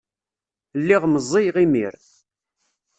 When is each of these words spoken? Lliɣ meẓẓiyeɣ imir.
Lliɣ 0.79 1.03
meẓẓiyeɣ 1.07 1.57
imir. 1.65 1.95